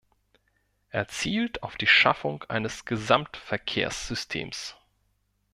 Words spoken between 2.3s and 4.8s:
eines Gesamtverkehrssystems.